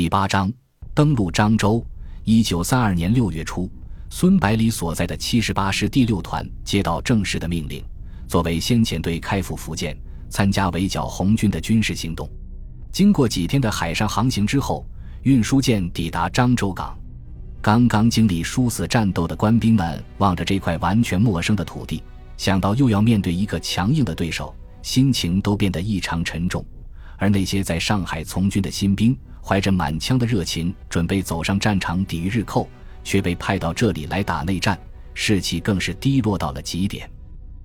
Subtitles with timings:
[0.00, 0.50] 第八章
[0.94, 1.84] 登陆漳州。
[2.24, 3.70] 一九三二年六月初，
[4.08, 7.84] 孙百里所在的七十八师第六团接到正式的命令，
[8.26, 9.94] 作为先遣队开赴福建，
[10.30, 12.26] 参加围剿红军的军事行动。
[12.90, 14.86] 经过几天的海上航行之后，
[15.24, 16.98] 运输舰抵达漳州港。
[17.60, 22.02] 刚刚经历殊死战斗的官兵们望着这块完全陌生的土地，
[22.38, 26.64] 想到又要面对一个强硬的对手，心情都变得异常沉重。
[27.20, 29.14] 而那些在上海从军的新兵，
[29.44, 32.66] 怀着满腔的热情，准备走上战场抵御日寇，
[33.04, 34.76] 却被派到这里来打内战，
[35.12, 37.08] 士气更是低落到了极点。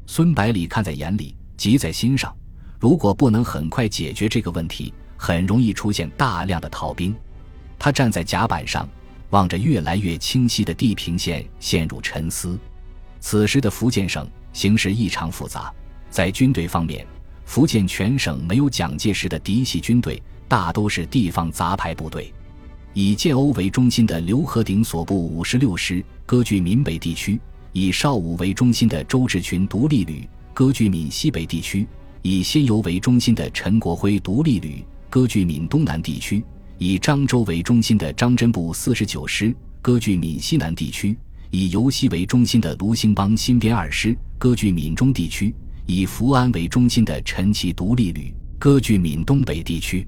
[0.07, 2.35] 孙百里看在眼里，急在心上。
[2.81, 7.15] 如果不能很快解决这个问题，很容易出现大量的逃兵。
[7.79, 8.87] 他站在甲板上，
[9.29, 12.59] 望着越来越清晰的地平线，陷入沉思。
[13.21, 15.73] 此时的福建省形势异常复杂，
[16.09, 17.07] 在军队方面。
[17.45, 22.33] 福建全省没有蒋介石的嫡系军队，大都是地方杂牌部队。
[22.93, 27.39] 以建瓯为中心的刘和鼎所部五十六师割据闽北地区，
[27.71, 31.87] 以邵武为中心的周志群独立旅割据闽西北地区，
[32.21, 36.43] 以仙游为中心的陈国辉独立旅割据闽东南地区，
[36.77, 41.17] 以漳州为中心的张真部四十九师割据闽西南地区，
[41.51, 45.53] 以尤溪为中心的卢兴邦新编二师割据闽中地区。
[45.87, 50.07] 以福安为中心的陈其独立旅割据闽东北地区，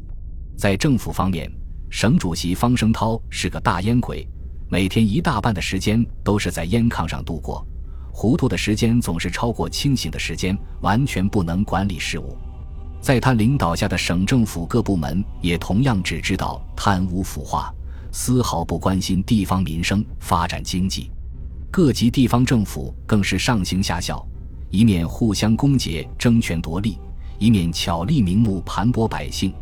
[0.58, 1.52] 在政府方面，
[1.90, 4.28] 省主席方声涛是个大烟鬼，
[4.70, 7.64] 每天一大半的时间都是在烟炕上度过，
[8.12, 12.36] 糊涂的时间总是超过清醒的时间，完全不能管理事务。
[13.00, 17.72] 在他领导下的省政府各部门也同样只知道贪污腐化，
[18.12, 21.12] 丝毫不关心地方民生、发展经济。
[21.70, 24.28] 各级地方政府更是上行下效。
[24.70, 26.98] 一面互相攻讦、争权夺利，
[27.40, 29.54] 一面巧立名目盘剥百姓，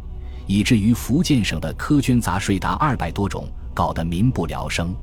[0.47, 4.93] 以至于福建省的苛捐杂税达二百多种，搞得民不聊生。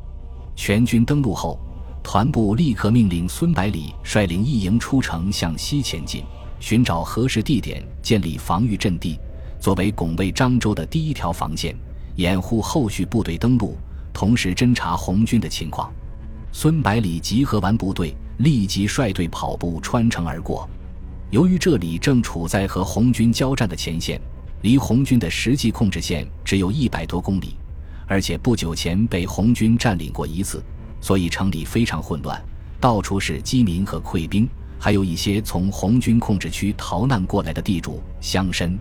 [0.57, 1.59] 全军登陆后，
[2.03, 6.25] 团部立刻命令孙百里率领一营出城向西前进，
[6.59, 9.19] 寻找合适地点建立防御阵地，
[9.61, 11.77] 作为拱卫漳州的第一条防线，
[12.17, 13.77] 掩护后续部队登陆，
[14.13, 15.93] 同时侦察红军的情况。
[16.51, 18.15] 孙百里集合完部队。
[18.39, 20.69] 立即率队跑步穿城而过。
[21.31, 24.21] 由于这里正处在和红军交战的前线，
[24.61, 27.57] 离红军的实际控制线只有一百多公里，
[28.07, 30.63] 而且不久前被红军占领过一次，
[31.01, 32.39] 所以城里非常混乱，
[32.79, 34.47] 到处是饥民和溃兵，
[34.79, 38.77] 还有一些从红军控制区逃难过来的地主乡绅。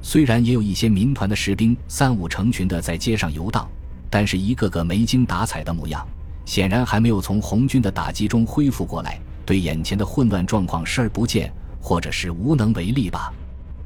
[0.00, 3.68] 虽然也有一些民团的士兵三五成群的在街上游荡，
[4.08, 6.04] 但是一个个没精打采的模样。
[6.44, 13.32] 显然还没有从红军的打击中恢复过来，对眼前的混乱状况视而不见，或者是无能为力吧。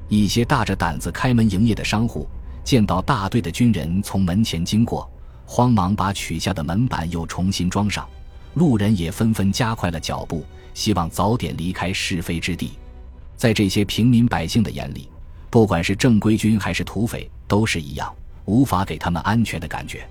[0.08, 2.28] 一些大着胆子开门营业的商户
[2.62, 5.10] 见到大队的军人从门前经过，
[5.44, 8.08] 慌忙把取下的门板又重新装上。
[8.54, 12.72] 路人也纷纷加快了脚步，希望早点离开是非之地。
[13.36, 15.10] 在这些平民百姓的眼里，
[15.50, 18.10] 不管是正规军还是土匪，都是一样，
[18.46, 20.08] 无法给他们安全的感觉。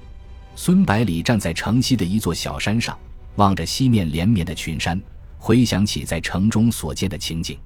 [0.58, 2.98] 孙百里站在城西的一座小山上，
[3.36, 5.00] 望着西面连绵的群山，
[5.38, 7.58] 回想起在城中所见的情景，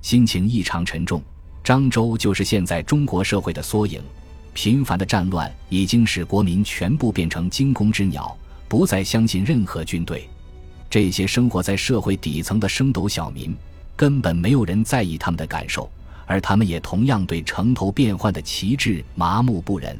[0.00, 1.20] 心情异常沉重。
[1.64, 4.00] 漳州就是现在中国社会的缩影，
[4.54, 8.34] 频繁的战乱已经使国民全部变成惊弓之鸟，
[8.68, 10.28] 不再相信任何军队。
[10.88, 13.54] 这些生活在社会底层的升斗小民，
[13.96, 15.90] 根本没有人在意他们的感受，
[16.26, 19.98] 而他们也同样对城头变幻的旗帜麻木不仁。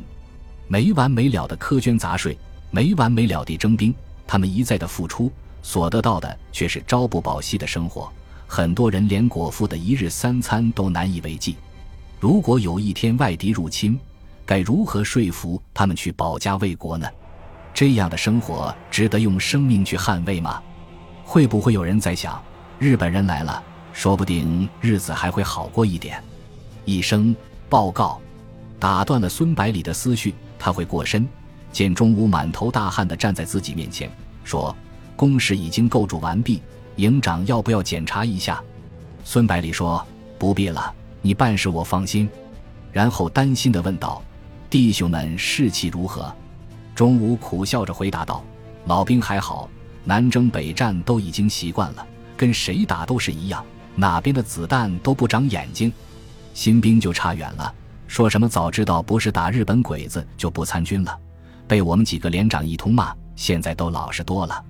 [0.71, 2.39] 没完没了的苛捐杂税，
[2.71, 3.93] 没完没了地征兵，
[4.25, 5.29] 他们一再的付出，
[5.65, 8.09] 所得到的却是朝不保夕的生活。
[8.47, 11.57] 很多人连果腹的一日三餐都难以为继。
[12.21, 13.99] 如果有一天外敌入侵，
[14.47, 17.09] 该如何说服他们去保家卫国呢？
[17.75, 20.63] 这样的生活值得用生命去捍卫吗？
[21.25, 22.41] 会不会有人在想，
[22.79, 23.61] 日本人来了，
[23.93, 26.23] 说不定日子还会好过一点？
[26.85, 27.35] 一声
[27.69, 28.21] 报告，
[28.79, 30.33] 打断了孙百里的思绪。
[30.61, 31.27] 他会过身，
[31.73, 34.09] 见钟武满头大汗地站在自己面前，
[34.45, 34.77] 说
[35.17, 36.63] ：“工事已经构筑完毕，
[36.97, 38.63] 营长要不要检查一下？”
[39.25, 40.07] 孙百里说
[40.39, 42.29] ：“不必了，你办事我放心。”
[42.93, 44.23] 然后担心地问道
[44.69, 46.31] ：“弟兄们士气如何？”
[46.95, 48.45] 钟武苦笑着回答道
[48.85, 49.71] ：“老兵还好，
[50.05, 52.07] 南征北战都已经习惯了，
[52.37, 53.65] 跟谁打都是一样，
[53.95, 55.91] 哪边的子弹都不长眼睛。
[56.53, 57.75] 新兵就差远了。”
[58.11, 61.17] 说什么早知道不是打日本鬼子就不参军了，
[61.69, 64.65] 被我们几个连长一通骂，现在都老实多了。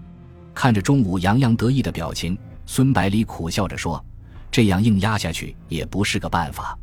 [0.55, 4.05] 看着钟午洋洋得意的表情，孙百里苦笑着说
[4.53, 6.79] ：“这样硬压下去也不是个办法。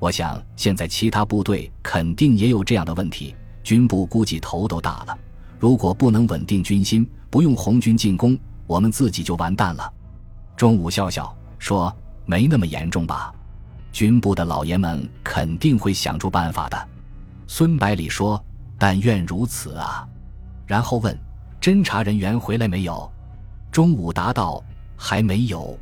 [0.00, 3.32] 我想现在其他部队肯定也有这样的问题，
[3.62, 5.16] 军部估计头都大了。
[5.60, 9.88] 如果不能稳定军心，不用红军进攻，我们自己就完蛋了。”
[10.58, 11.96] 钟午笑笑说
[12.26, 13.32] ：“没那么严重吧？
[13.92, 16.88] 军部的老爷们肯定会想出办法的。”
[17.46, 18.42] 孙百里说
[18.78, 20.08] ：“但愿如此啊。”
[20.66, 21.16] 然后问
[21.60, 23.10] ：“侦查人员回来没有？”
[23.70, 24.62] 钟武答道
[24.96, 25.78] ：“还没有。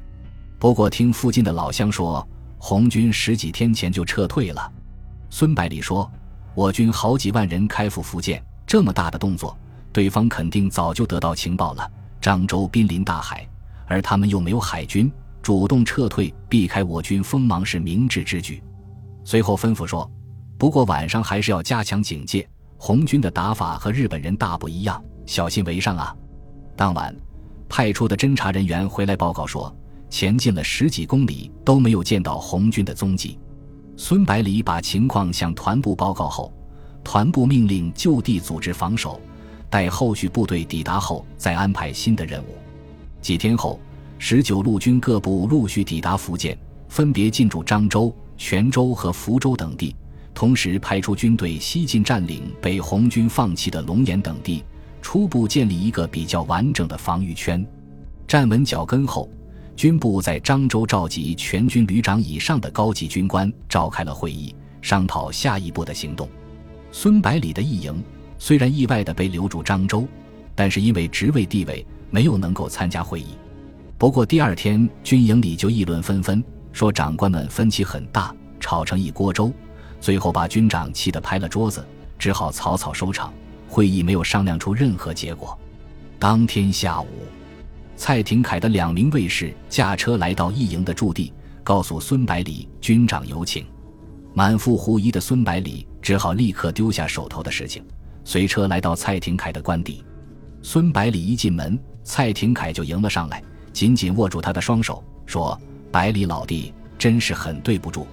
[0.58, 2.26] 不过听附近的老乡说，
[2.58, 4.70] 红军十几天前就撤退了。”
[5.30, 6.10] 孙百里说
[6.54, 9.56] ：“我军好几万人开赴福建，这么大的动作，
[9.92, 11.90] 对方肯定早就得到情报了。
[12.20, 13.48] 漳州濒临大海，
[13.86, 15.10] 而他们又没有海军，
[15.42, 18.62] 主动撤退，避开我军锋芒是明智之举。”
[19.24, 20.10] 随后吩咐说
[20.58, 26.14] ：“不过晚上还是要加强警戒，红军的打法和日本人大不一样，小心为上啊。”
[26.76, 27.14] 当晚。
[27.72, 29.72] 派出的侦查人员回来报告说，
[30.08, 33.38] 前进了十几公里都没有见到红军的踪迹。
[33.96, 36.52] 孙百里把情况向团部报告后，
[37.04, 39.20] 团部命令就地组织防守，
[39.70, 42.56] 待后续部队抵达后再安排新的任务。
[43.20, 43.78] 几天后，
[44.22, 46.56] 十九路军各部陆续抵达福建，
[46.90, 49.96] 分别进驻漳州、泉州和福州等地，
[50.34, 54.62] 同时派出军队西进占领被红军放弃的龙岩等地。
[55.00, 57.66] 初步建立一个比较完整的防御圈，
[58.28, 59.26] 站稳脚跟后，
[59.74, 66.28] 军部在漳州召集全军旅长以上的高级军官召开了会议，商讨下一步的行动。
[66.92, 68.04] 孙百里的一营
[68.38, 70.06] 虽然意外的被留住漳州，
[70.54, 73.28] 但是因为职位地位没有能够参加会议。
[74.00, 76.42] 不过第二天军营里就议论纷纷，
[76.72, 79.52] 说长官们分歧很大，吵成一锅粥，
[80.00, 81.84] 最后把军长气得拍了桌子，
[82.18, 83.30] 只好草草收场。
[83.68, 85.54] 会议没有商量出任何结果。
[86.18, 87.08] 当天下午，
[87.94, 91.30] 蔡廷锴的两名卫士驾车来到一营的驻地，
[91.62, 93.66] 告诉孙百里军长有请。
[94.32, 97.84] 满腹狐疑的孙百里只好立刻丢下手头的事情，
[98.24, 100.02] 随车来到蔡廷锴的官邸。
[100.62, 103.42] 孙百里一进门，蔡廷锴就迎了上来，
[103.72, 105.58] 紧紧握住他的双手，说
[105.90, 108.06] ：“百里老弟，真是很对不住，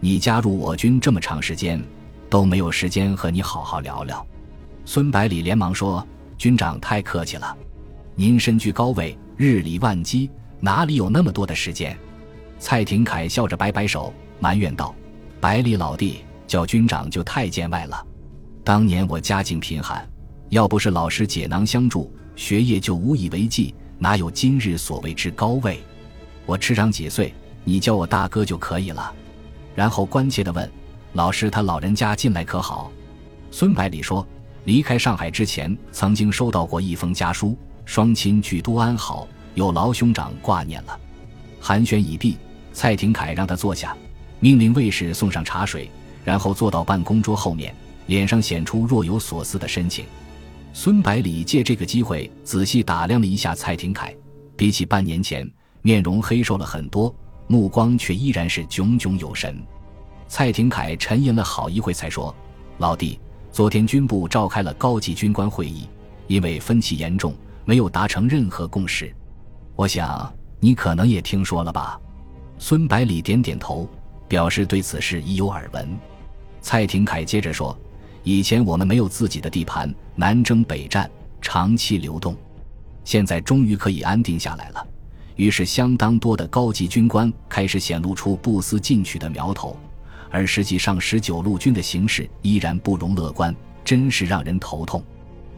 [0.00, 1.82] 你加入我军这么长时间，
[2.28, 4.24] 都没有时间和你好好聊聊。”
[4.84, 6.06] 孙百里连忙说
[6.36, 7.56] ：“军长太客气了，
[8.14, 10.30] 您身居高位，日理万机，
[10.60, 11.96] 哪里有那么多的时间？”
[12.58, 14.94] 蔡廷锴笑着摆摆手，埋怨道
[15.40, 18.06] ：“百里老弟，叫军长就太见外了。
[18.62, 20.06] 当年我家境贫寒，
[20.50, 25.78] 要不是老师解囊相助，学业就无以为继，哪有今日所谓之高位？
[26.46, 29.12] 我吃长几岁，你叫我大哥就可以了。”
[29.76, 30.68] 然后关切地问
[31.12, 32.90] ：“老师他老人家近来可好？”
[33.52, 34.26] 孙百里说。
[34.64, 37.56] 离开上海之前，曾经收到过一封家书，
[37.86, 41.00] 双亲俱都安好，有劳兄长挂念了。
[41.58, 42.36] 寒暄已毕，
[42.70, 43.96] 蔡廷锴让他坐下，
[44.38, 45.90] 命令卫士送上茶水，
[46.24, 47.74] 然后坐到办公桌后面，
[48.06, 50.04] 脸上显出若有所思的神情。
[50.72, 54.14] 孙百里借这个机会仔细打量了一下蔡廷锴，
[54.56, 55.50] 比起半年前，
[55.82, 57.14] 面容黑瘦了很多，
[57.48, 59.60] 目光却依然是炯炯有神。
[60.28, 62.34] 蔡廷锴沉吟了好一会，才说
[62.78, 63.18] ：“老弟。”
[63.52, 65.88] 昨天军部召开了高级军官会议，
[66.28, 67.34] 因为分歧严重，
[67.64, 69.12] 没有达成任何共识。
[69.74, 72.00] 我想你可能也听说了吧？
[72.60, 73.88] 孙百里点点头，
[74.28, 75.98] 表示对此事已有耳闻。
[76.60, 77.76] 蔡廷锴接着说
[78.22, 82.36] ：“以前我们没有自己的地盘，南征北战，长期流动，
[83.04, 84.86] 现在终于可以安定下来了。
[85.36, 89.76] 于是，相当多的高级军官开始显露出不思进取的苗头。”
[90.32, 95.02] 而实际上，十九路军的形势依然不容乐观，真是让人头痛。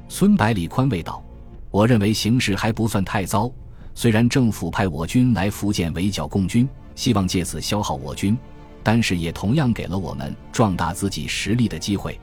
[0.09, 1.23] 孙百里宽慰道
[1.71, 3.53] ：“我认为形势还不算太糟，
[3.95, 8.35] 虽然政府派我军来福建围剿共军，希望借此消耗我军，
[8.83, 12.19] 但是也同样给了我们壮大自己实力的机会。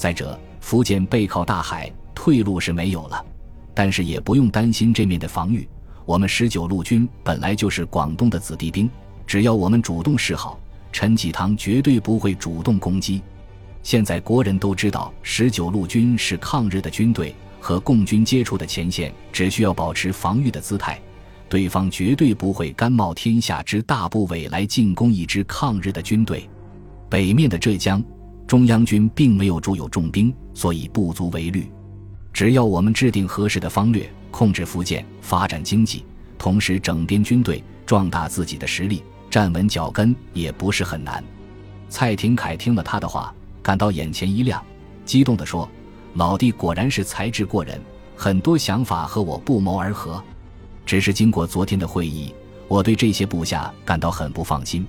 [0.00, 3.22] 再者，福建背靠大海，退路是没有了，
[3.74, 5.68] 但是也不用担心这面的防御。
[6.06, 8.88] 我们十九路军本来就是广东的子弟兵，
[9.26, 10.58] 只要我们主动示好。”
[10.90, 13.20] 陈济棠绝对不会主动攻击。
[13.82, 20.98] 现在国人都知道，十九路军是抗日的军队，和共军接触的前线只需要保持防御的姿态，
[21.46, 26.48] 对方绝对不会甘冒天下之大不韪来进攻一支抗日的军队。
[27.10, 28.02] 北面的浙江，
[28.50, 31.70] 中央军并没有驻有重兵，所以不足为虑。
[32.32, 36.04] 只要我们制定合适的方略，控制福建，发展经济，
[36.36, 39.04] 同时整编军队，壮大自己的实力。
[39.30, 41.22] 站稳脚跟也不是很难。
[41.88, 44.60] 蔡廷锴听了他的话，感到眼前一亮，
[45.04, 45.70] 激动地说
[46.14, 47.80] ：“老弟果然是才智过人，
[48.16, 50.20] 很多想法和我不谋而合。
[50.84, 52.34] 只是经过昨天的会议，
[52.66, 54.84] 我对这些部下感到很不放心，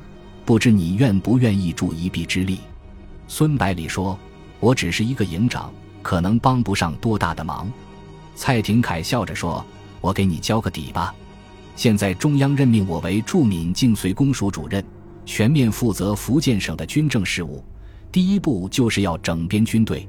[0.45, 2.57] 不知你愿不愿意助一臂之力？”
[3.33, 4.19] 孙百里说
[4.59, 5.71] ：“我只是一个营长，
[6.01, 7.71] 可能帮不上多大的忙。”
[8.35, 9.65] 蔡廷锴笑着说
[10.01, 11.15] ：“我给你交个底吧。
[11.77, 14.83] 现在中央任命我为驻闽境绥公署主任，
[15.25, 17.63] 全面负责福建省的军政事务。
[18.11, 20.05] 第一步就是要整编军队。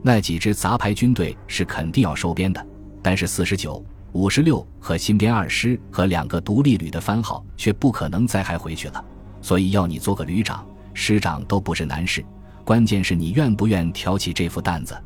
[0.00, 2.66] 那几支杂牌军队是肯定要收编的，
[3.02, 9.04] 但是四十九。”五十六和新编二师和两个独立旅的番号却不可能再还回去了，
[9.42, 12.24] 所以要你做个旅长、师长都不是难事，
[12.64, 14.96] 关键是你愿不愿挑起这副担子。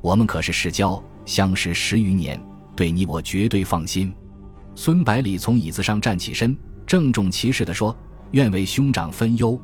[0.00, 2.40] 我们可是世交，相识十余年，
[2.76, 4.14] 对你我绝对放心。
[4.74, 6.56] 孙百里从椅子上站起身，
[6.86, 7.94] 郑重其事地说
[8.30, 9.60] ：“愿为兄长分忧。”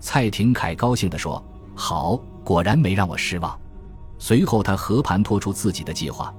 [0.00, 1.42] 蔡廷锴高兴地说
[1.74, 3.58] ：“好，果然没让我失望。”
[4.18, 6.34] 随后他和盘托出自己的计划。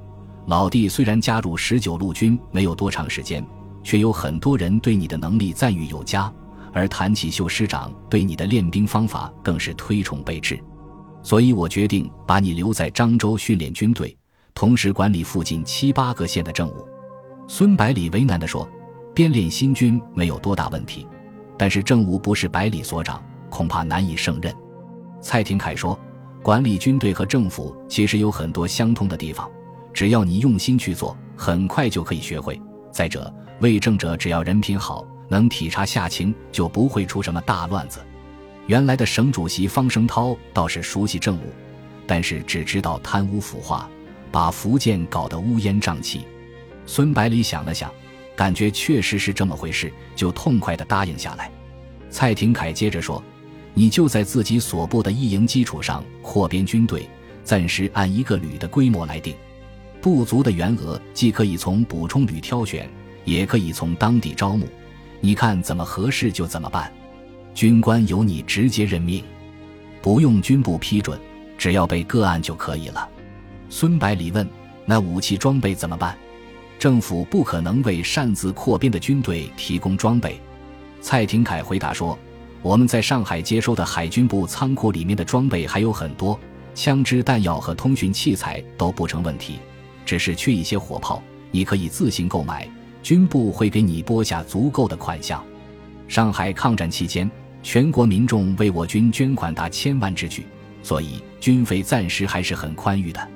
[0.47, 3.45] 老弟虽然加入十九路军没有多长时间，
[3.81, 6.31] 却有很多人对你的能力赞誉有加，
[6.73, 10.59] 而谭启秀师长对你的练兵方法更是推崇备至，
[11.21, 14.17] 所以我决定把你留在漳州训练军队，
[14.55, 16.87] 同时管理附近七八个县的政务。
[17.47, 18.67] 孙百里为难地说
[19.13, 21.07] ：“编练新军没有多大问题，
[21.57, 24.53] 但是政务不是百里所长，恐怕难以胜任。”
[25.21, 25.97] 蔡廷锴说
[26.41, 29.49] ：“管理军队和政府其实有很多相通的地方。”
[29.93, 32.59] 只要你用心去做，很快就可以学会。
[32.91, 37.99] 再者，为政者只要人品好，能体察下情，就不会出什么大乱子。
[38.67, 41.53] 原来的省主席方声涛倒是熟悉政务，
[42.07, 43.89] 但是只知道贪污腐化，
[44.31, 46.25] 把福建搞得乌烟瘴气。
[46.85, 47.91] 孙百里想了想，
[48.35, 51.51] 感觉确实是这么回事，就痛快地答应下来。
[52.09, 53.21] 蔡廷锴接着说
[53.73, 57.09] ：“你就在自己所部的一营基础上扩编军队，
[57.43, 59.35] 暂时按一个旅的规模来定。”
[60.01, 62.89] 不足的员额，既可以从补充旅挑选，
[63.23, 64.67] 也可以从当地招募。
[65.25, 66.91] 你看怎么合适就怎么办。
[67.55, 69.23] 军官由你直接任命，
[70.01, 71.17] 不用军部批准，
[71.57, 73.07] 只要被个案就可以了。
[73.69, 74.45] 孙百里问
[74.85, 76.13] ：“那武器装备怎么办？”
[76.77, 80.37] 政府不可能为擅自扩编的军队提供装备。
[80.99, 82.19] 蔡廷锴回答说
[82.61, 86.37] ：“我们在上海接收的海军部仓库里面的装备还有很多，
[86.75, 89.59] 枪支弹药和通讯器材都不成问题。”
[90.05, 92.69] 只是缺一些火炮，你可以自行购买，
[93.03, 95.43] 军部会给你拨下足够的款项。
[96.07, 97.29] 上海抗战期间，
[97.61, 100.45] 全国民众为我军捐款达千万之巨，
[100.81, 103.27] 所以军费暂时还是很宽裕的。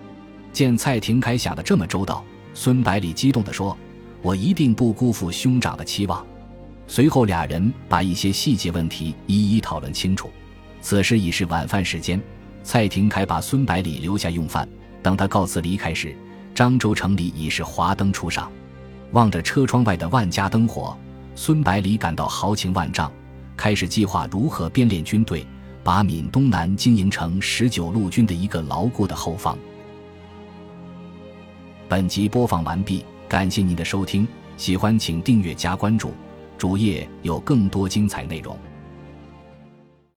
[0.53, 3.77] 见蔡廷锴想的这么周到，孙百里激动地说
[4.24, 6.25] ：“我一定不辜负兄长的期望。”
[6.88, 10.31] 随后俩人把一些细节问题一一讨论清楚。
[10.81, 12.21] 此时已是晚饭时间，
[12.63, 14.67] 蔡廷锴把孙百里留下用饭，
[15.03, 16.15] 等他告辞离开时。
[16.55, 18.51] 漳州城里已是华灯初上，
[19.12, 20.98] 望着车窗外的万家灯火，
[21.36, 23.12] 孙百里感到豪情万丈，
[23.56, 25.46] 开始计划如何编练军队，
[25.84, 29.58] 把闽东南经营成十九路军的一个牢固的后方。
[31.88, 36.12] 本集播放完毕，感谢您的收听，喜欢请订阅加关注，
[36.58, 38.58] 主页有更多精彩内容。